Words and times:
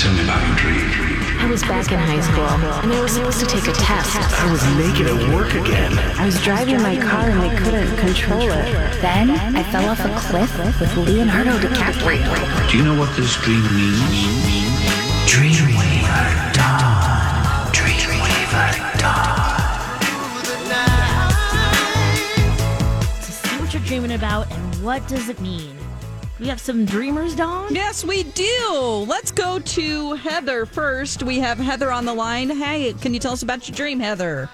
Why 0.00 0.06
don't 0.06 0.16
you 0.16 0.24
tell 0.24 0.24
me 0.24 0.30
about 0.32 0.40
your 0.48 0.56
dream? 0.56 1.20
I 1.40 1.46
was 1.50 1.60
back 1.62 1.92
in 1.92 1.98
high 1.98 2.20
school, 2.20 2.48
and 2.48 2.90
I 2.90 3.02
was 3.02 3.12
supposed 3.12 3.40
to 3.40 3.46
take 3.46 3.68
a 3.68 3.72
test. 3.72 4.16
I 4.16 4.50
was 4.50 4.64
naked 4.80 5.06
at 5.06 5.34
work 5.34 5.52
again. 5.52 5.92
I 6.16 6.24
was 6.24 6.40
driving 6.42 6.80
my 6.80 6.96
car 6.96 7.28
and 7.28 7.42
they 7.42 7.54
couldn't 7.54 7.94
control 7.98 8.48
it. 8.48 8.72
Then 9.02 9.30
I 9.30 9.62
fell 9.64 9.90
off 9.90 10.00
a 10.00 10.08
cliff 10.18 10.80
with 10.80 10.96
Leonardo 10.96 11.58
DiCaprio. 11.58 12.70
Do 12.70 12.78
you 12.78 12.84
know 12.84 12.98
what 12.98 13.14
this 13.14 13.36
dream 13.42 13.60
means? 13.76 14.24
Dreamweaver 15.28 16.54
Dawn. 16.54 17.68
Dreamweaver 17.76 18.98
Dawn. 19.00 20.00
To 23.20 23.32
see 23.32 23.60
what 23.60 23.74
you're 23.74 23.84
dreaming 23.84 24.12
about 24.12 24.50
and 24.50 24.82
what 24.82 25.06
does 25.08 25.28
it 25.28 25.38
mean. 25.40 25.76
We 26.40 26.48
have 26.48 26.60
some 26.60 26.86
dreamers, 26.86 27.36
Dawn? 27.36 27.74
Yes, 27.74 28.02
we 28.02 28.22
do. 28.22 29.04
Let's 29.06 29.30
go 29.30 29.58
to 29.58 30.14
Heather 30.14 30.64
first. 30.64 31.22
We 31.22 31.38
have 31.40 31.58
Heather 31.58 31.92
on 31.92 32.06
the 32.06 32.14
line. 32.14 32.48
Hey, 32.48 32.94
can 32.94 33.12
you 33.12 33.20
tell 33.20 33.32
us 33.32 33.42
about 33.42 33.68
your 33.68 33.76
dream, 33.76 34.00
Heather? 34.00 34.48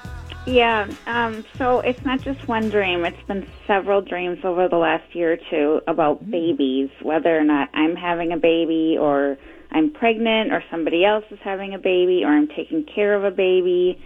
Yeah, 0.46 0.88
um, 1.06 1.44
so 1.56 1.78
it's 1.78 2.04
not 2.04 2.22
just 2.22 2.48
one 2.48 2.70
dream. 2.70 3.04
It's 3.04 3.22
been 3.28 3.48
several 3.68 4.00
dreams 4.00 4.40
over 4.42 4.68
the 4.68 4.76
last 4.76 5.14
year 5.14 5.34
or 5.34 5.38
two 5.48 5.80
about 5.86 6.28
babies, 6.28 6.90
whether 7.02 7.38
or 7.38 7.44
not 7.44 7.68
I'm 7.72 7.94
having 7.94 8.32
a 8.32 8.36
baby 8.36 8.96
or 8.98 9.38
I'm 9.70 9.92
pregnant 9.92 10.52
or 10.52 10.64
somebody 10.72 11.04
else 11.04 11.24
is 11.30 11.38
having 11.44 11.72
a 11.72 11.78
baby 11.78 12.22
or 12.24 12.30
I'm 12.30 12.48
taking 12.48 12.84
care 12.84 13.14
of 13.14 13.22
a 13.22 13.30
baby. 13.30 14.02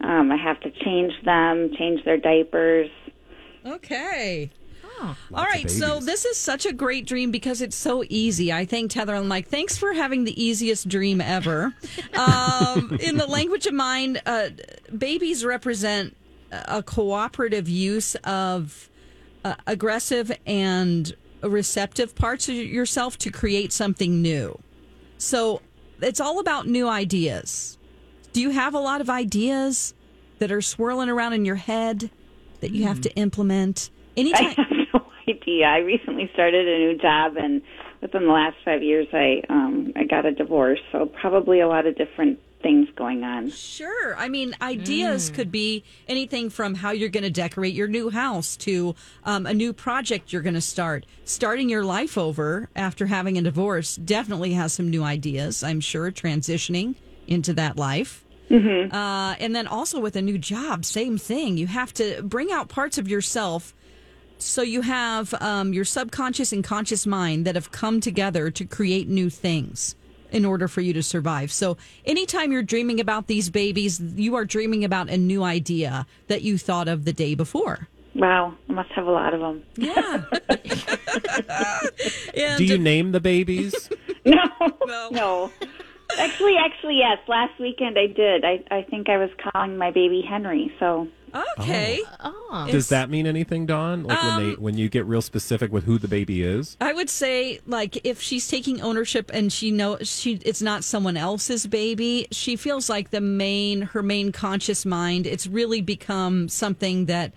Um, 0.00 0.32
I 0.32 0.38
have 0.38 0.58
to 0.60 0.70
change 0.70 1.12
them, 1.26 1.70
change 1.76 2.02
their 2.06 2.16
diapers. 2.16 2.88
Okay. 3.66 4.50
All 5.00 5.44
right, 5.44 5.70
so 5.70 6.00
this 6.00 6.24
is 6.24 6.36
such 6.36 6.66
a 6.66 6.72
great 6.72 7.06
dream 7.06 7.30
because 7.30 7.62
it's 7.62 7.76
so 7.76 8.04
easy. 8.08 8.52
I 8.52 8.64
thanked 8.64 8.94
Heather. 8.94 9.14
I'm 9.14 9.28
like, 9.28 9.48
thanks 9.48 9.76
for 9.76 9.92
having 9.92 10.24
the 10.24 10.42
easiest 10.42 10.88
dream 10.88 11.20
ever. 11.20 11.74
um, 12.14 12.98
in 13.00 13.16
the 13.16 13.26
language 13.26 13.66
of 13.66 13.74
mind, 13.74 14.20
uh, 14.26 14.50
babies 14.96 15.44
represent 15.44 16.16
a 16.52 16.82
cooperative 16.82 17.68
use 17.68 18.14
of 18.16 18.90
uh, 19.44 19.54
aggressive 19.66 20.32
and 20.46 21.14
receptive 21.42 22.14
parts 22.14 22.48
of 22.48 22.54
yourself 22.54 23.16
to 23.18 23.30
create 23.30 23.72
something 23.72 24.20
new. 24.20 24.58
So 25.18 25.62
it's 26.00 26.20
all 26.20 26.38
about 26.38 26.66
new 26.66 26.88
ideas. 26.88 27.78
Do 28.32 28.40
you 28.40 28.50
have 28.50 28.74
a 28.74 28.78
lot 28.78 29.00
of 29.00 29.10
ideas 29.10 29.94
that 30.38 30.52
are 30.52 30.62
swirling 30.62 31.08
around 31.08 31.32
in 31.32 31.44
your 31.44 31.56
head 31.56 32.10
that 32.60 32.70
you 32.70 32.84
have 32.84 33.00
to 33.02 33.14
implement? 33.14 33.90
Anytime. 34.16 34.54
have 35.32 35.40
no 35.46 35.52
idea. 35.52 35.66
I 35.66 35.78
recently 35.78 36.30
started 36.32 36.66
a 36.66 36.78
new 36.78 36.98
job, 36.98 37.36
and 37.36 37.62
within 38.00 38.26
the 38.26 38.32
last 38.32 38.56
five 38.64 38.82
years, 38.82 39.06
I 39.12 39.42
um, 39.48 39.92
I 39.96 40.04
got 40.04 40.26
a 40.26 40.32
divorce. 40.32 40.80
So 40.92 41.06
probably 41.06 41.60
a 41.60 41.68
lot 41.68 41.86
of 41.86 41.96
different 41.96 42.38
things 42.62 42.88
going 42.94 43.24
on. 43.24 43.50
Sure. 43.50 44.16
I 44.16 44.28
mean, 44.28 44.54
ideas 44.60 45.30
could 45.30 45.50
be 45.50 45.82
anything 46.08 46.50
from 46.50 46.74
how 46.74 46.90
you're 46.90 47.08
going 47.08 47.24
to 47.24 47.30
decorate 47.30 47.74
your 47.74 47.88
new 47.88 48.10
house 48.10 48.56
to 48.58 48.94
um, 49.24 49.46
a 49.46 49.54
new 49.54 49.72
project 49.72 50.32
you're 50.32 50.42
going 50.42 50.54
to 50.54 50.60
start. 50.60 51.06
Starting 51.24 51.70
your 51.70 51.84
life 51.84 52.18
over 52.18 52.68
after 52.76 53.06
having 53.06 53.38
a 53.38 53.42
divorce 53.42 53.96
definitely 53.96 54.52
has 54.52 54.74
some 54.74 54.90
new 54.90 55.02
ideas, 55.02 55.62
I'm 55.62 55.80
sure, 55.80 56.10
transitioning 56.10 56.96
into 57.26 57.54
that 57.54 57.76
life. 57.76 58.24
Mm-hmm. 58.50 58.94
Uh, 58.94 59.36
and 59.38 59.54
then 59.54 59.66
also 59.66 60.00
with 60.00 60.16
a 60.16 60.22
new 60.22 60.36
job, 60.36 60.84
same 60.84 61.16
thing. 61.16 61.56
You 61.56 61.68
have 61.68 61.94
to 61.94 62.22
bring 62.22 62.50
out 62.50 62.68
parts 62.68 62.98
of 62.98 63.08
yourself. 63.08 63.74
So 64.42 64.62
you 64.62 64.82
have 64.82 65.34
um, 65.40 65.72
your 65.72 65.84
subconscious 65.84 66.52
and 66.52 66.64
conscious 66.64 67.06
mind 67.06 67.46
that 67.46 67.54
have 67.54 67.72
come 67.72 68.00
together 68.00 68.50
to 68.50 68.64
create 68.64 69.08
new 69.08 69.30
things 69.30 69.94
in 70.32 70.44
order 70.44 70.68
for 70.68 70.80
you 70.80 70.92
to 70.92 71.02
survive. 71.02 71.50
So 71.52 71.76
anytime 72.04 72.52
you're 72.52 72.62
dreaming 72.62 73.00
about 73.00 73.26
these 73.26 73.50
babies, 73.50 74.00
you 74.00 74.34
are 74.36 74.44
dreaming 74.44 74.84
about 74.84 75.08
a 75.10 75.16
new 75.16 75.42
idea 75.42 76.06
that 76.28 76.42
you 76.42 76.56
thought 76.58 76.88
of 76.88 77.04
the 77.04 77.12
day 77.12 77.34
before. 77.34 77.88
Wow, 78.14 78.54
I 78.68 78.72
must 78.72 78.90
have 78.92 79.06
a 79.06 79.10
lot 79.10 79.34
of 79.34 79.40
them. 79.40 79.62
Yeah. 79.76 80.24
and 82.34 82.58
Do 82.58 82.64
you 82.64 82.78
name 82.78 83.12
the 83.12 83.20
babies? 83.20 83.90
No, 84.22 85.08
no. 85.10 85.50
Actually, 86.18 86.56
actually, 86.56 86.98
yes. 86.98 87.18
Last 87.28 87.58
weekend 87.60 87.98
I 87.98 88.06
did. 88.06 88.44
I 88.44 88.62
I 88.70 88.82
think 88.82 89.08
I 89.08 89.16
was 89.16 89.30
calling 89.52 89.76
my 89.76 89.90
baby 89.90 90.22
Henry. 90.28 90.72
So 90.78 91.08
okay. 91.58 92.02
Oh. 92.20 92.68
Does 92.70 92.88
that 92.88 93.08
mean 93.08 93.26
anything, 93.26 93.66
Dawn? 93.66 94.02
Like 94.02 94.22
when 94.22 94.32
Um, 94.32 94.50
they 94.50 94.54
when 94.56 94.76
you 94.76 94.88
get 94.88 95.06
real 95.06 95.22
specific 95.22 95.72
with 95.72 95.84
who 95.84 95.98
the 95.98 96.08
baby 96.08 96.42
is? 96.42 96.76
I 96.80 96.92
would 96.92 97.08
say 97.10 97.60
like 97.66 98.04
if 98.04 98.20
she's 98.20 98.48
taking 98.48 98.80
ownership 98.80 99.30
and 99.32 99.52
she 99.52 99.70
knows 99.70 100.10
she 100.10 100.40
it's 100.44 100.62
not 100.62 100.84
someone 100.84 101.16
else's 101.16 101.66
baby, 101.66 102.26
she 102.32 102.56
feels 102.56 102.88
like 102.88 103.10
the 103.10 103.20
main 103.20 103.82
her 103.82 104.02
main 104.02 104.32
conscious 104.32 104.84
mind. 104.84 105.26
It's 105.26 105.46
really 105.46 105.80
become 105.80 106.48
something 106.48 107.06
that 107.06 107.32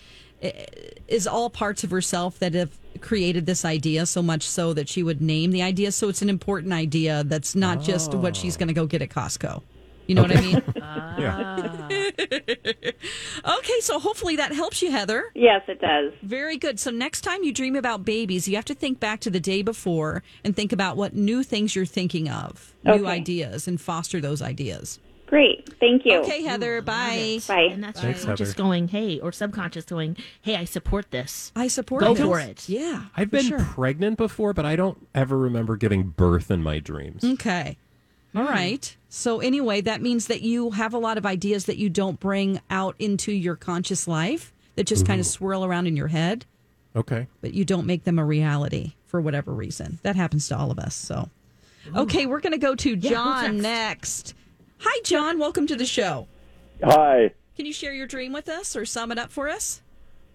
is 1.07 1.25
all 1.25 1.50
parts 1.50 1.84
of 1.84 1.91
herself 1.91 2.40
that 2.40 2.53
have 2.53 2.78
created 3.01 3.45
this 3.45 3.65
idea 3.65 4.05
so 4.05 4.21
much 4.21 4.43
so 4.43 4.73
that 4.73 4.89
she 4.89 5.03
would 5.03 5.21
name 5.21 5.51
the 5.51 5.61
idea. 5.61 5.91
So 5.91 6.09
it's 6.09 6.21
an 6.21 6.29
important 6.29 6.73
idea 6.73 7.23
that's 7.23 7.55
not 7.55 7.81
just 7.81 8.13
what 8.13 8.35
she's 8.35 8.57
going 8.57 8.67
to 8.67 8.73
go 8.73 8.85
get 8.85 9.01
at 9.01 9.09
Costco. 9.09 9.61
You 10.07 10.15
know 10.15 10.23
what 10.23 10.35
I 10.35 10.41
mean? 10.41 10.61
Yeah. 11.17 11.87
okay, 13.59 13.79
so 13.79 13.99
hopefully 13.99 14.35
that 14.35 14.53
helps 14.53 14.81
you, 14.81 14.91
Heather. 14.91 15.25
yes, 15.33 15.61
it 15.67 15.79
does. 15.79 16.11
Very 16.21 16.57
good. 16.57 16.79
So 16.79 16.91
next 16.91 17.21
time 17.21 17.43
you 17.43 17.53
dream 17.53 17.75
about 17.75 18.03
babies, 18.03 18.47
you 18.47 18.55
have 18.55 18.65
to 18.65 18.75
think 18.75 18.99
back 18.99 19.21
to 19.21 19.29
the 19.29 19.39
day 19.39 19.61
before 19.61 20.23
and 20.43 20.55
think 20.55 20.71
about 20.73 20.97
what 20.97 21.15
new 21.15 21.43
things 21.43 21.75
you're 21.75 21.85
thinking 21.85 22.29
of, 22.29 22.73
new 22.83 23.07
ideas, 23.07 23.67
and 23.67 23.79
foster 23.79 24.19
those 24.19 24.41
ideas. 24.41 24.99
Great. 25.28 25.73
Thank 25.79 26.06
you. 26.06 26.19
Okay, 26.19 26.44
Heather. 26.44 26.81
Bye. 26.81 27.39
Bye. 27.47 27.69
And 27.72 27.84
that's 27.84 28.00
Thanks, 28.00 28.19
your 28.19 28.28
conscious 28.28 28.53
going, 28.53 28.89
hey, 28.89 29.19
or 29.19 29.31
subconscious 29.31 29.85
going, 29.85 30.17
hey, 30.41 30.56
I 30.56 30.66
support 30.66 31.09
this. 31.11 31.51
I 31.56 31.67
support 31.67 32.01
Go 32.01 32.13
it. 32.13 32.17
for 32.17 32.39
it. 32.39 32.69
Yeah. 32.69 33.06
I've 33.16 33.29
for 33.29 33.38
been 33.38 33.47
sure. 33.47 33.59
pregnant 33.59 34.17
before, 34.17 34.53
but 34.53 34.66
I 34.66 34.75
don't 34.75 35.07
ever 35.16 35.38
remember 35.38 35.75
giving 35.75 36.09
birth 36.09 36.51
in 36.51 36.61
my 36.61 36.79
dreams. 36.79 37.23
Okay. 37.23 37.78
Hmm. 38.34 38.37
All 38.37 38.43
right. 38.46 38.96
So 39.09 39.40
anyway, 39.40 39.81
that 39.81 40.02
means 40.02 40.28
that 40.28 40.41
you 40.41 40.72
have 40.72 40.93
a 40.93 40.97
lot 40.97 41.17
of 41.17 41.25
ideas 41.25 41.66
that 41.66 41.78
you 41.78 41.90
don't 41.90 42.20
bring 42.20 42.59
out 42.70 42.96
into 42.99 43.31
your 43.31 43.55
conscious 43.55 44.08
life 44.08 44.53
that 44.75 44.85
just 44.85 45.05
kind 45.05 45.20
of 45.20 45.25
mm-hmm. 45.25 45.31
swirl 45.31 45.66
around 45.66 45.87
in 45.87 45.96
your 45.96 46.08
head, 46.08 46.46
Okay. 46.96 47.28
but 47.41 47.53
you 47.53 47.64
don't 47.64 47.85
make 47.85 48.03
them 48.03 48.20
a 48.20 48.25
reality 48.25 48.93
for 49.05 49.22
whatever 49.22 49.52
reason. 49.52 49.99
That 50.02 50.16
happens 50.16 50.47
to 50.47 50.58
all 50.58 50.72
of 50.72 50.79
us. 50.79 50.96
So, 50.96 51.29
okay, 51.96 52.25
we're 52.25 52.40
going 52.40 52.53
to 52.53 52.59
go 52.59 52.73
to 52.73 52.96
who's 52.96 53.03
John 53.03 53.58
next? 53.61 54.34
Next. 54.84 54.96
Hi, 54.97 55.02
John. 55.03 55.40
Welcome 55.40 55.68
to 55.68 55.76
the 55.76 55.85
show. 55.85 56.28
Hi. 56.84 57.32
Can 57.56 57.66
you 57.66 57.74
share 57.74 57.94
your 57.94 58.08
dream 58.08 58.34
with 58.34 58.50
us 58.50 58.76
or 58.76 58.85
sum 58.85 59.12
it 59.12 59.18
up 59.20 59.32
for 59.32 59.50
us? 59.50 59.82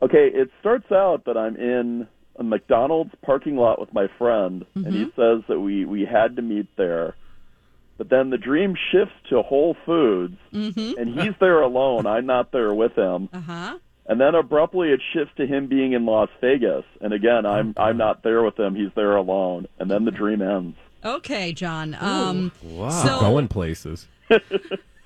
Okay, 0.01 0.29
it 0.33 0.51
starts 0.61 0.91
out 0.93 1.25
that 1.27 1.37
I'm 1.37 1.57
in 1.57 2.07
a 2.37 2.45
McDonald's 2.45 3.11
parking 3.25 3.57
lot 3.57 3.81
with 3.81 3.93
my 3.93 4.07
friend, 4.17 4.65
and 4.77 4.95
he 4.95 5.05
says 5.17 5.43
that 5.49 5.59
we 5.59 5.85
we 5.85 6.05
had 6.05 6.37
to 6.37 6.43
meet 6.43 6.69
there. 6.77 7.17
But 7.97 8.09
then 8.09 8.31
the 8.31 8.39
dream 8.39 8.77
shifts 8.93 9.15
to 9.31 9.43
Whole 9.43 9.77
Foods, 9.85 10.37
and 10.53 11.21
he's 11.21 11.35
there 11.41 11.61
alone. 11.63 12.07
I'm 12.07 12.27
not 12.27 12.53
there 12.53 12.73
with 12.73 12.97
him. 12.97 13.29
Uh 13.33 13.41
huh. 13.41 13.79
And 14.07 14.21
then 14.21 14.37
abruptly 14.37 14.91
it 14.91 15.01
shifts 15.13 15.35
to 15.37 15.47
him 15.47 15.67
being 15.67 15.93
in 15.93 16.07
Las 16.07 16.31
Vegas, 16.41 16.85
and 17.01 17.13
again 17.13 17.45
I'm 17.45 17.75
I'm 17.77 17.97
not 17.97 18.23
there 18.23 18.45
with 18.45 18.57
him. 18.59 18.77
He's 18.77 18.93
there 18.95 19.17
alone, 19.17 19.67
and 19.81 19.91
then 19.91 20.05
the 20.05 20.13
dream 20.13 20.41
ends. 20.41 20.77
Okay, 21.05 21.53
John. 21.53 21.97
Um, 21.99 22.53
Wow. 22.63 22.91
So, 22.91 23.21
Going 23.21 23.49
places. 23.49 24.07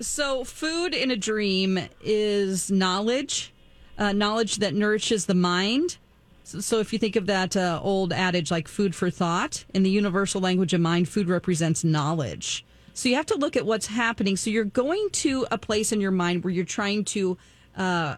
So 0.00 0.44
food 0.44 0.94
in 0.94 1.10
a 1.10 1.16
dream 1.16 1.78
is 2.02 2.70
knowledge, 2.70 3.52
uh, 3.98 4.12
knowledge 4.12 4.56
that 4.56 4.74
nourishes 4.74 5.26
the 5.26 5.34
mind. 5.34 5.98
So, 6.44 6.60
so 6.60 6.78
if 6.80 6.92
you 6.92 6.98
think 6.98 7.16
of 7.16 7.26
that 7.26 7.56
uh, 7.56 7.80
old 7.82 8.12
adage 8.12 8.50
like 8.50 8.68
food 8.68 8.94
for 8.94 9.10
thought, 9.10 9.64
in 9.74 9.82
the 9.82 9.90
universal 9.90 10.40
language 10.40 10.74
of 10.74 10.80
mind, 10.80 11.08
food 11.08 11.28
represents 11.28 11.84
knowledge. 11.84 12.64
So 12.94 13.08
you 13.08 13.14
have 13.16 13.26
to 13.26 13.36
look 13.36 13.56
at 13.56 13.64
what's 13.64 13.86
happening. 13.86 14.36
So 14.36 14.50
you're 14.50 14.64
going 14.64 15.08
to 15.12 15.46
a 15.50 15.58
place 15.58 15.92
in 15.92 16.00
your 16.00 16.10
mind 16.10 16.44
where 16.44 16.52
you're 16.52 16.64
trying 16.64 17.04
to 17.06 17.38
uh, 17.76 18.16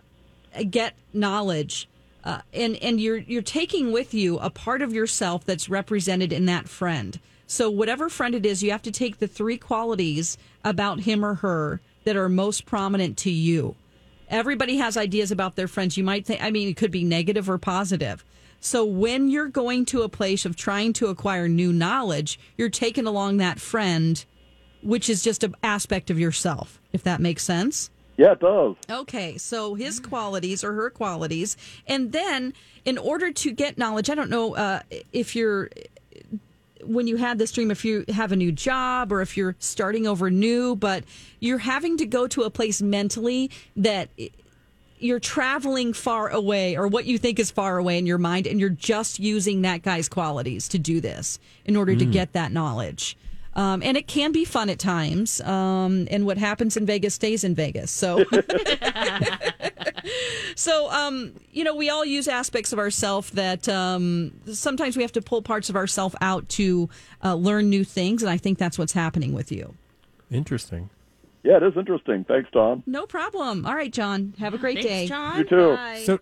get 0.71 0.95
knowledge. 1.13 1.89
Uh, 2.25 2.41
and 2.55 2.77
and 2.77 3.01
you're 3.01 3.19
you're 3.19 3.43
taking 3.43 3.93
with 3.93 4.15
you 4.15 4.39
a 4.39 4.49
part 4.49 4.81
of 4.81 4.95
yourself 4.95 5.45
that's 5.45 5.69
represented 5.69 6.33
in 6.33 6.47
that 6.47 6.69
friend. 6.69 7.21
So 7.47 7.71
whatever 7.71 8.09
friend 8.09 8.35
it 8.35 8.47
is, 8.47 8.63
you 8.63 8.71
have 8.71 8.83
to 8.83 8.91
take 8.91 9.19
the 9.19 9.27
three 9.27 9.59
qualities 9.59 10.39
about 10.65 11.01
him 11.01 11.25
or 11.25 11.35
her 11.35 11.81
that 12.05 12.17
are 12.17 12.29
most 12.29 12.67
prominent 12.67 13.17
to 13.19 13.31
you. 13.31 13.75
Everybody 14.29 14.77
has 14.77 14.97
ideas 14.97 15.31
about 15.31 15.57
their 15.57 15.69
friends. 15.69 15.97
You 15.97 16.05
might 16.05 16.27
think, 16.27 16.43
I 16.43 16.51
mean, 16.51 16.69
it 16.69 16.77
could 16.77 16.91
be 16.91 17.05
negative 17.05 17.49
or 17.49 17.59
positive. 17.59 18.25
So 18.61 18.85
when 18.85 19.29
you're 19.29 19.49
going 19.49 19.85
to 19.87 20.03
a 20.03 20.09
place 20.09 20.47
of 20.47 20.57
trying 20.57 20.95
to 20.95 21.09
acquire 21.09 21.49
new 21.49 21.73
knowledge, 21.73 22.41
you're 22.57 22.71
taking 22.71 23.07
along 23.07 23.37
that 23.37 23.61
friend, 23.61 24.25
which 24.83 25.11
is 25.11 25.23
just 25.23 25.45
an 25.45 25.55
aspect 25.63 26.11
of 26.11 26.19
yourself, 26.19 26.81
if 26.93 27.03
that 27.03 27.21
makes 27.21 27.45
sense. 27.45 27.91
Yeah, 28.17 28.33
it 28.33 28.41
does. 28.41 28.77
Okay, 28.89 29.37
so 29.37 29.75
his 29.75 30.01
qualities 30.01 30.65
or 30.65 30.73
her 30.73 30.89
qualities. 30.89 31.57
And 31.87 32.13
then, 32.13 32.55
in 32.85 32.97
order 32.97 33.33
to 33.33 33.53
get 33.53 33.77
knowledge, 33.77 34.09
I 34.09 34.15
don't 34.15 34.31
know 34.31 34.55
uh, 34.55 34.81
if 35.13 35.37
you're, 35.37 35.69
when 36.87 37.07
you 37.07 37.17
had 37.17 37.39
this 37.39 37.53
dream, 37.53 37.71
if 37.71 37.85
you 37.85 38.05
have 38.09 38.33
a 38.33 38.37
new 38.37 38.53
job 38.53 39.13
or 39.13 39.21
if 39.21 39.37
you're 39.37 39.57
starting 39.59 40.07
over 40.07 40.31
new, 40.31 40.77
but 40.77 41.05
you're 41.41 41.59
having 41.59 41.97
to 41.99 42.07
go 42.07 42.27
to 42.29 42.43
a 42.43 42.51
place 42.51 42.81
mentally 42.83 43.51
that 43.77 44.09
you're 44.99 45.21
traveling 45.21 45.93
far 45.93 46.29
away 46.31 46.77
or 46.77 46.87
what 46.89 47.05
you 47.05 47.19
think 47.19 47.39
is 47.39 47.51
far 47.51 47.79
away 47.79 47.99
in 47.99 48.07
your 48.07 48.19
mind, 48.19 48.47
and 48.47 48.59
you're 48.61 48.69
just 48.71 49.19
using 49.19 49.63
that 49.63 49.83
guy's 49.83 50.09
qualities 50.09 50.69
to 50.69 50.79
do 50.79 51.01
this 51.01 51.39
in 51.65 51.77
order 51.77 51.95
to 51.97 52.07
Mm. 52.07 52.13
get 52.13 52.33
that 52.33 52.53
knowledge. 52.53 53.17
Um, 53.57 53.83
and 53.85 53.97
it 53.97 54.09
can 54.09 54.33
be 54.33 54.45
fun 54.45 54.69
at 54.71 54.79
times. 54.81 55.41
Um, 55.43 56.09
and 56.11 56.27
what 56.27 56.39
happens 56.39 56.77
in 56.77 56.87
Vegas 56.87 57.15
stays 57.15 57.45
in 57.45 57.55
Vegas. 57.55 57.91
So, 57.91 58.25
so 60.55 60.91
um, 60.91 61.35
you 61.51 61.65
know, 61.65 61.75
we 61.75 61.89
all 61.91 62.05
use 62.05 62.29
aspects 62.29 62.73
of 62.73 62.79
ourself 62.79 63.31
that 63.33 63.69
um, 63.69 64.33
sometimes 64.53 64.97
we 64.97 65.03
have 65.03 65.13
to 65.13 65.23
pull 65.23 65.43
parts 65.43 65.69
of 65.69 65.77
ourself 65.77 66.15
out 66.21 66.49
to 66.51 66.89
uh, 67.23 67.35
learn 67.35 67.71
new 67.71 67.85
things. 67.85 68.23
And 68.23 68.31
I 68.31 68.37
think 68.37 68.59
that's 68.59 68.79
what's 68.79 68.93
happening 68.93 69.33
with 69.33 69.51
you. 69.53 69.75
Interesting. 70.31 70.91
Yeah, 71.43 71.59
it 71.59 71.63
is 71.63 71.77
interesting. 71.77 72.25
Thanks, 72.25 72.51
Tom. 72.53 72.83
No 72.87 73.07
problem. 73.07 73.67
All 73.67 73.75
right, 73.75 73.93
John. 73.93 74.35
Have 74.39 74.55
a 74.55 74.59
great 74.59 74.77
Thanks, 74.77 74.89
day. 74.89 75.07
John. 75.07 75.39
You 75.39 75.45
too. 75.45 75.77
Bye. 75.77 76.03
So, 76.05 76.19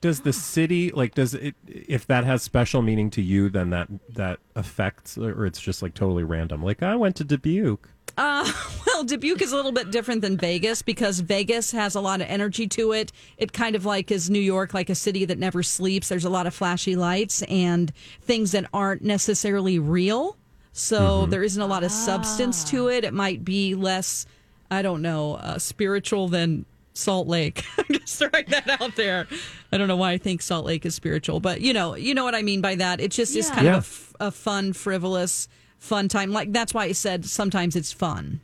does 0.00 0.20
the 0.20 0.32
city 0.32 0.90
like 0.90 1.14
does 1.14 1.34
it 1.34 1.54
if 1.66 2.06
that 2.08 2.24
has 2.24 2.42
special 2.42 2.82
meaning 2.82 3.10
to 3.10 3.22
you? 3.22 3.48
Then 3.48 3.70
that 3.70 3.88
that 4.10 4.38
affects, 4.54 5.18
or 5.18 5.46
it's 5.46 5.60
just 5.60 5.82
like 5.82 5.94
totally 5.94 6.24
random. 6.24 6.62
Like 6.62 6.82
I 6.82 6.94
went 6.96 7.16
to 7.16 7.24
Dubuque. 7.24 7.88
Uh, 8.16 8.50
well, 9.02 9.08
Dubuque 9.08 9.42
is 9.42 9.50
a 9.50 9.56
little 9.56 9.72
bit 9.72 9.90
different 9.90 10.20
than 10.22 10.36
Vegas 10.36 10.80
because 10.80 11.18
Vegas 11.18 11.72
has 11.72 11.96
a 11.96 12.00
lot 12.00 12.20
of 12.20 12.28
energy 12.28 12.68
to 12.68 12.92
it. 12.92 13.10
It 13.36 13.52
kind 13.52 13.74
of 13.74 13.84
like 13.84 14.12
is 14.12 14.30
New 14.30 14.38
York, 14.38 14.74
like 14.74 14.88
a 14.90 14.94
city 14.94 15.24
that 15.24 15.40
never 15.40 15.64
sleeps. 15.64 16.08
There's 16.08 16.24
a 16.24 16.30
lot 16.30 16.46
of 16.46 16.54
flashy 16.54 16.94
lights 16.94 17.42
and 17.42 17.92
things 18.20 18.52
that 18.52 18.66
aren't 18.72 19.02
necessarily 19.02 19.80
real. 19.80 20.36
So 20.72 21.26
there 21.26 21.42
isn't 21.42 21.60
a 21.60 21.66
lot 21.66 21.82
of 21.82 21.90
substance 21.90 22.62
to 22.70 22.88
it. 22.90 23.02
It 23.02 23.12
might 23.12 23.44
be 23.44 23.74
less, 23.74 24.24
I 24.70 24.82
don't 24.82 25.02
know, 25.02 25.34
uh, 25.34 25.58
spiritual 25.58 26.28
than 26.28 26.64
Salt 26.94 27.26
Lake. 27.26 27.64
I'm 27.78 27.86
just 27.98 28.16
throwing 28.20 28.46
that 28.50 28.80
out 28.80 28.94
there. 28.94 29.26
I 29.72 29.78
don't 29.78 29.88
know 29.88 29.96
why 29.96 30.12
I 30.12 30.18
think 30.18 30.42
Salt 30.42 30.64
Lake 30.64 30.86
is 30.86 30.94
spiritual, 30.94 31.40
but 31.40 31.60
you 31.60 31.72
know, 31.72 31.96
you 31.96 32.14
know 32.14 32.22
what 32.22 32.36
I 32.36 32.42
mean 32.42 32.60
by 32.60 32.76
that. 32.76 33.00
It 33.00 33.10
just 33.10 33.34
is 33.34 33.50
kind 33.50 33.64
Yeah. 33.66 33.78
of 33.78 33.78
a 33.78 33.78
f- 33.78 34.14
a, 34.20 34.30
fun, 34.30 34.72
frivolous, 34.72 35.48
fun 35.80 36.06
time. 36.08 36.30
Like 36.30 36.52
that's 36.52 36.72
why 36.72 36.84
I 36.84 36.92
said 36.92 37.24
sometimes 37.24 37.74
it's 37.74 37.90
fun 37.92 38.40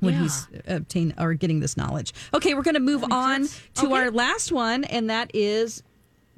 when 0.00 0.14
Yeah. 0.14 0.20
he's 0.22 0.48
obtain 0.66 1.14
or 1.18 1.34
getting 1.34 1.60
this 1.60 1.76
knowledge. 1.76 2.12
Okay, 2.34 2.54
we're 2.54 2.62
going 2.62 2.74
to 2.74 2.80
move 2.80 3.04
on 3.10 3.46
to 3.74 3.92
our 3.94 4.10
last 4.10 4.52
one, 4.52 4.84
and 4.84 5.08
that 5.10 5.30
is 5.34 5.82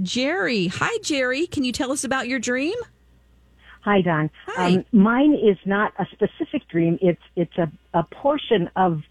Jerry. 0.02 0.68
Hi, 0.68 0.98
Jerry. 1.02 1.46
Can 1.46 1.64
you 1.64 1.72
tell 1.72 1.90
us 1.92 2.04
about 2.04 2.28
your 2.28 2.38
dream? 2.38 2.74
Hi, 3.82 4.00
Dawn. 4.02 4.30
Hi. 4.46 4.74
Um, 4.74 4.84
mine 4.92 5.34
is 5.34 5.56
not 5.64 5.92
a 5.98 6.06
specific 6.12 6.68
dream. 6.68 6.98
It's 7.00 7.22
it's 7.36 7.56
a, 7.56 7.70
a 7.94 8.02
portion 8.04 8.70
of 8.76 9.02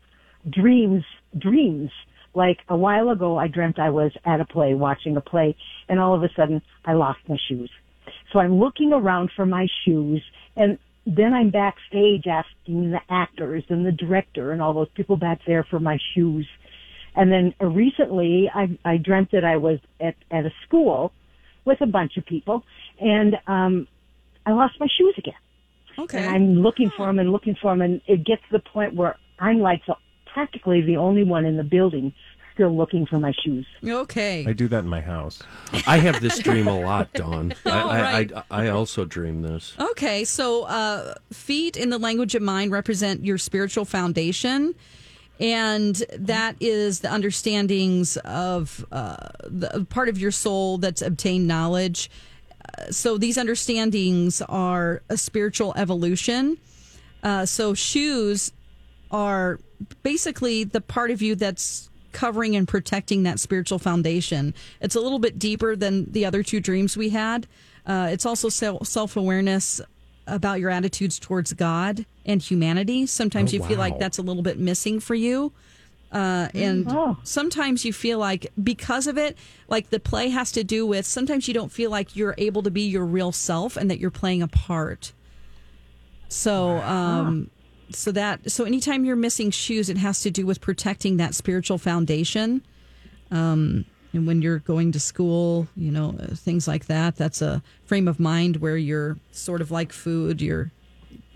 dreams. 0.49 1.03
Dreams. 1.37 1.91
Like 2.33 2.59
a 2.69 2.77
while 2.77 3.09
ago, 3.09 3.37
I 3.37 3.47
dreamt 3.47 3.79
I 3.79 3.89
was 3.89 4.11
at 4.23 4.39
a 4.39 4.45
play, 4.45 4.75
watching 4.75 5.17
a 5.17 5.21
play, 5.21 5.55
and 5.89 5.99
all 5.99 6.13
of 6.13 6.21
a 6.23 6.29
sudden, 6.35 6.61
I 6.85 6.93
lost 6.93 7.19
my 7.27 7.37
shoes. 7.47 7.71
So 8.31 8.39
I'm 8.39 8.59
looking 8.59 8.93
around 8.93 9.31
for 9.35 9.45
my 9.45 9.67
shoes, 9.83 10.23
and 10.55 10.77
then 11.07 11.33
I'm 11.33 11.51
backstage 11.51 12.25
asking 12.27 12.91
the 12.91 12.99
actors 13.09 13.63
and 13.69 13.85
the 13.85 13.93
director 13.93 14.51
and 14.51 14.61
all 14.61 14.73
those 14.73 14.89
people 14.93 15.15
back 15.15 15.39
there 15.47 15.63
for 15.63 15.79
my 15.79 15.97
shoes. 16.13 16.47
And 17.15 17.31
then 17.31 17.53
uh, 17.61 17.67
recently, 17.67 18.51
I, 18.53 18.77
I 18.83 18.97
dreamt 18.97 19.31
that 19.31 19.45
I 19.45 19.55
was 19.55 19.79
at, 20.01 20.15
at 20.29 20.45
a 20.45 20.51
school 20.65 21.13
with 21.63 21.79
a 21.81 21.85
bunch 21.85 22.17
of 22.17 22.25
people, 22.25 22.63
and 22.99 23.35
um, 23.47 23.87
I 24.45 24.51
lost 24.51 24.75
my 24.79 24.87
shoes 24.97 25.15
again. 25.17 25.33
Okay. 25.97 26.19
And 26.19 26.27
I'm 26.27 26.53
looking 26.55 26.91
for 26.95 27.07
them 27.07 27.19
and 27.19 27.31
looking 27.31 27.55
for 27.59 27.71
them, 27.71 27.81
and 27.81 28.01
it 28.05 28.25
gets 28.25 28.41
to 28.51 28.57
the 28.57 28.59
point 28.59 28.93
where 28.93 29.15
I'm 29.39 29.59
like 29.59 29.85
the, 29.87 29.95
practically 30.33 30.81
the 30.81 30.97
only 30.97 31.23
one 31.23 31.45
in 31.45 31.57
the 31.57 31.63
building 31.63 32.13
still 32.57 32.75
looking 32.75 33.05
for 33.05 33.19
my 33.19 33.31
shoes. 33.43 33.67
Okay. 33.87 34.43
I 34.47 34.53
do 34.53 34.67
that 34.69 34.79
in 34.79 34.89
my 34.89 34.99
house. 34.99 35.43
I 35.85 35.97
have 35.99 36.19
this 36.21 36.39
dream 36.39 36.67
a 36.67 36.79
lot, 36.79 37.13
Dawn. 37.13 37.53
I, 37.65 37.69
Oh, 37.69 37.89
I. 37.89 38.19
I, 38.19 38.43
I 38.65 38.67
also 38.69 39.05
dream 39.05 39.43
this. 39.43 39.75
Okay, 39.79 40.23
so 40.23 40.63
uh, 40.63 41.13
feet 41.31 41.77
in 41.77 41.91
the 41.91 41.99
language 41.99 42.33
of 42.33 42.41
mind 42.41 42.71
represent 42.71 43.23
your 43.23 43.37
spiritual 43.37 43.85
foundation, 43.85 44.73
and 45.39 45.95
that 46.17 46.55
is 46.59 47.01
the 47.01 47.09
understandings 47.09 48.17
of 48.25 48.83
uh, 48.91 49.27
the 49.43 49.85
part 49.89 50.09
of 50.09 50.17
your 50.17 50.31
soul 50.31 50.79
that's 50.79 51.03
obtained 51.03 51.47
knowledge. 51.47 52.09
Uh, 52.79 52.89
so 52.91 53.19
these 53.19 53.37
understandings 53.37 54.41
are 54.49 55.03
a 55.09 55.17
spiritual 55.17 55.73
evolution. 55.75 56.57
Uh, 57.21 57.45
so 57.45 57.75
shoes 57.75 58.51
are 59.11 59.59
basically 60.01 60.63
the 60.63 60.81
part 60.81 61.11
of 61.11 61.21
you 61.21 61.35
that's 61.35 61.89
covering 62.11 62.55
and 62.55 62.67
protecting 62.67 63.23
that 63.23 63.39
spiritual 63.39 63.79
foundation. 63.79 64.53
It's 64.81 64.95
a 64.95 64.99
little 65.01 65.19
bit 65.19 65.37
deeper 65.39 65.75
than 65.75 66.11
the 66.11 66.25
other 66.25 66.43
two 66.43 66.59
dreams 66.59 66.95
we 66.97 67.09
had. 67.09 67.47
Uh, 67.85 68.09
it's 68.11 68.25
also 68.25 68.49
self 68.49 69.15
awareness 69.15 69.79
about 70.25 70.59
your 70.59 70.69
attitudes 70.69 71.19
towards 71.19 71.53
God 71.53 72.05
and 72.25 72.41
humanity. 72.41 73.05
Sometimes 73.05 73.53
Oh, 73.53 73.57
you 73.57 73.63
feel 73.63 73.77
like 73.77 73.97
that's 73.97 74.17
a 74.17 74.21
little 74.21 74.43
bit 74.43 74.59
missing 74.59 74.99
for 74.99 75.15
you. 75.15 75.53
Uh, 76.11 76.47
and 76.53 76.85
Oh. 76.89 77.17
sometimes 77.23 77.83
you 77.85 77.91
feel 77.93 78.17
like 78.17 78.51
because 78.61 79.07
of 79.07 79.17
it, 79.17 79.37
like 79.67 79.89
the 79.89 79.99
play 79.99 80.29
has 80.29 80.51
to 80.53 80.63
do 80.63 80.85
with 80.85 81.05
sometimes 81.05 81.47
you 81.47 81.53
don't 81.53 81.71
feel 81.71 81.91
like 81.91 82.15
you're 82.15 82.35
able 82.37 82.63
to 82.63 82.71
be 82.71 82.81
your 82.81 83.05
real 83.05 83.31
self 83.31 83.75
and 83.77 83.89
that 83.91 83.99
you're 83.99 84.09
playing 84.11 84.41
a 84.41 84.47
part. 84.47 85.11
So, 86.29 86.77
um, 86.79 87.49
so 87.89 88.11
that 88.11 88.51
so 88.51 88.63
anytime 88.65 89.05
you're 89.05 89.15
missing 89.15 89.51
shoes, 89.51 89.89
it 89.89 89.97
has 89.97 90.21
to 90.21 90.31
do 90.31 90.45
with 90.45 90.61
protecting 90.61 91.17
that 91.17 91.35
spiritual 91.35 91.77
foundation. 91.77 92.61
Um, 93.31 93.85
and 94.13 94.25
when 94.25 94.41
you're 94.41 94.59
going 94.59 94.91
to 94.93 94.99
school, 94.99 95.67
you 95.75 95.91
know 95.91 96.15
uh, 96.19 96.35
things 96.35 96.67
like 96.67 96.85
that. 96.87 97.15
That's 97.15 97.41
a 97.41 97.61
frame 97.85 98.07
of 98.07 98.19
mind 98.19 98.57
where 98.57 98.77
you're 98.77 99.17
sort 99.31 99.61
of 99.61 99.71
like 99.71 99.91
food. 99.91 100.41
You're 100.41 100.71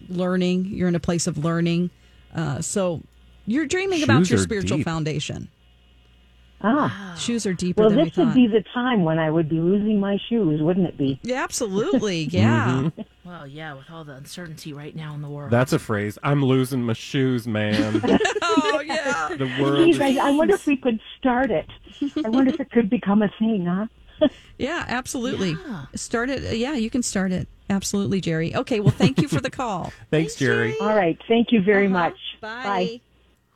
learning. 0.09 0.65
You're 0.65 0.87
in 0.87 0.95
a 0.95 0.99
place 0.99 1.27
of 1.27 1.37
learning. 1.37 1.89
Uh, 2.33 2.61
so 2.61 3.01
you're 3.45 3.65
dreaming 3.65 4.03
about 4.03 4.29
your 4.29 4.39
spiritual 4.39 4.77
deep. 4.77 4.85
foundation. 4.85 5.49
Ah. 6.63 7.15
Shoes 7.17 7.45
are 7.45 7.53
deeper 7.53 7.81
Well, 7.81 7.89
than 7.89 7.99
we 7.99 8.09
this 8.09 8.17
would 8.17 8.33
be 8.33 8.47
the 8.47 8.63
time 8.73 9.03
when 9.03 9.19
I 9.19 9.29
would 9.31 9.49
be 9.49 9.59
losing 9.59 9.99
my 9.99 10.17
shoes, 10.29 10.61
wouldn't 10.61 10.87
it 10.87 10.97
be? 10.97 11.19
Yeah, 11.23 11.43
absolutely. 11.43 12.23
Yeah. 12.31 12.89
Mhm. 12.95 13.05
Well, 13.25 13.47
yeah, 13.47 13.73
with 13.73 13.89
all 13.91 14.03
the 14.03 14.13
uncertainty 14.13 14.73
right 14.73 14.95
now 14.95 15.13
in 15.13 15.21
the 15.21 15.29
world. 15.29 15.51
That's 15.51 15.73
a 15.73 15.79
phrase. 15.79 16.17
I'm 16.23 16.43
losing 16.43 16.83
my 16.83 16.93
shoes, 16.93 17.47
man. 17.47 18.01
oh 18.41 18.81
yeah. 18.85 19.29
The 19.37 19.45
world. 19.61 19.85
Geez, 19.85 19.95
is- 19.95 20.01
I, 20.01 20.27
I 20.27 20.31
wonder 20.31 20.55
if 20.55 20.65
we 20.65 20.77
could 20.77 20.99
start 21.17 21.49
it. 21.51 21.67
I 22.25 22.29
wonder 22.29 22.51
if 22.53 22.59
it 22.59 22.71
could 22.71 22.89
become 22.89 23.21
a 23.21 23.29
thing, 23.39 23.65
huh? 23.65 23.87
Yeah, 24.59 24.85
absolutely. 24.87 25.57
Start 25.95 26.29
it. 26.29 26.55
Yeah, 26.57 26.75
you 26.75 26.91
can 26.91 27.01
start 27.01 27.31
it. 27.31 27.47
Absolutely, 27.71 28.21
Jerry. 28.21 28.55
Okay, 28.55 28.79
well, 28.79 28.91
thank 28.91 29.19
you 29.19 29.27
for 29.27 29.41
the 29.41 29.49
call. 29.49 29.91
Thanks, 30.11 30.35
Jerry. 30.35 30.75
All 30.79 30.95
right. 30.95 31.17
Thank 31.27 31.51
you 31.51 31.63
very 31.63 31.87
much. 31.87 32.15
Bye. 32.39 33.01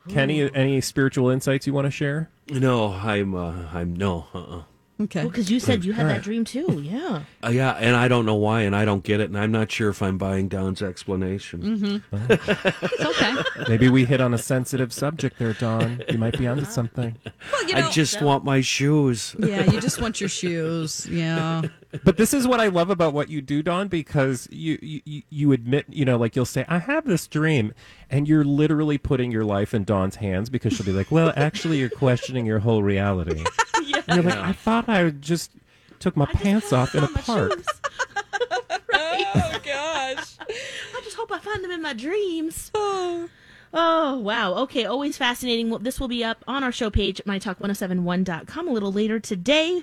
Bye. 0.06 0.12
Kenny, 0.12 0.52
any 0.54 0.80
spiritual 0.80 1.28
insights 1.30 1.66
you 1.68 1.72
want 1.72 1.84
to 1.84 1.90
share? 1.92 2.30
No, 2.48 2.92
I'm. 2.92 3.34
Uh, 3.34 3.68
I'm 3.72 3.94
no. 3.94 4.26
Uh-uh. 4.32 4.62
Okay. 4.98 5.24
Because 5.24 5.50
you 5.50 5.60
said 5.60 5.84
you 5.84 5.92
had 5.92 6.06
All 6.06 6.12
that 6.12 6.22
dream 6.22 6.44
too. 6.44 6.80
Yeah. 6.82 7.24
Uh, 7.44 7.50
yeah, 7.50 7.72
and 7.72 7.94
I 7.94 8.08
don't 8.08 8.24
know 8.24 8.34
why, 8.34 8.62
and 8.62 8.74
I 8.74 8.86
don't 8.86 9.04
get 9.04 9.20
it, 9.20 9.28
and 9.28 9.38
I'm 9.38 9.52
not 9.52 9.70
sure 9.70 9.90
if 9.90 10.00
I'm 10.00 10.16
buying 10.16 10.48
Dawn's 10.48 10.80
explanation. 10.80 12.02
Mm-hmm. 12.12 12.16
it's 12.82 13.04
okay. 13.04 13.34
Maybe 13.68 13.90
we 13.90 14.06
hit 14.06 14.22
on 14.22 14.32
a 14.32 14.38
sensitive 14.38 14.94
subject 14.94 15.38
there, 15.38 15.52
Dawn. 15.52 16.02
You 16.08 16.16
might 16.16 16.38
be 16.38 16.46
onto 16.46 16.64
something. 16.70 17.14
Well, 17.52 17.66
you 17.66 17.74
know, 17.74 17.78
I 17.78 17.82
know- 17.82 17.90
just 17.90 18.22
want 18.22 18.44
my 18.44 18.62
shoes. 18.62 19.36
Yeah, 19.38 19.70
you 19.70 19.80
just 19.80 20.00
want 20.00 20.18
your 20.18 20.30
shoes. 20.30 21.06
Yeah. 21.10 21.62
But 22.04 22.16
this 22.16 22.32
is 22.34 22.46
what 22.46 22.60
I 22.60 22.68
love 22.68 22.88
about 22.90 23.12
what 23.12 23.28
you 23.28 23.40
do, 23.42 23.62
Don, 23.62 23.88
because 23.88 24.48
you, 24.50 24.78
you 24.80 25.22
you 25.30 25.52
admit, 25.52 25.86
you 25.88 26.04
know, 26.04 26.16
like 26.18 26.36
you'll 26.36 26.44
say, 26.44 26.64
"I 26.68 26.78
have 26.78 27.06
this 27.06 27.26
dream," 27.26 27.72
and 28.10 28.28
you're 28.28 28.44
literally 28.44 28.98
putting 28.98 29.30
your 29.30 29.44
life 29.44 29.72
in 29.72 29.84
Dawn's 29.84 30.16
hands 30.16 30.50
because 30.50 30.74
she'll 30.74 30.84
be 30.84 30.92
like, 30.92 31.10
"Well, 31.10 31.32
actually, 31.36 31.78
you're 31.78 31.88
questioning 31.88 32.44
your 32.44 32.58
whole 32.58 32.82
reality." 32.82 33.44
And 34.08 34.22
you're 34.22 34.30
like, 34.32 34.38
"I 34.38 34.52
thought 34.52 34.88
I 34.88 35.10
just 35.10 35.50
took 35.98 36.16
my 36.16 36.26
pants 36.26 36.72
off 36.72 36.94
in 36.94 37.04
a 37.04 37.08
park." 37.26 37.52
Oh 38.98 39.60
gosh. 39.64 40.36
I 40.40 41.00
just 41.02 41.16
hope 41.16 41.30
I 41.32 41.38
find 41.38 41.62
them 41.62 41.70
in 41.70 41.82
my 41.82 41.92
dreams. 41.92 42.70
Oh. 42.98 43.28
Oh, 43.78 44.18
wow. 44.20 44.54
Okay, 44.54 44.86
always 44.86 45.18
fascinating. 45.18 45.68
Well, 45.68 45.80
this 45.80 46.00
will 46.00 46.08
be 46.08 46.24
up 46.24 46.42
on 46.48 46.64
our 46.64 46.72
show 46.72 46.88
page 46.88 47.20
at 47.20 47.26
mytalk1071.com 47.26 48.68
a 48.68 48.70
little 48.72 48.92
later 48.92 49.18
today. 49.20 49.82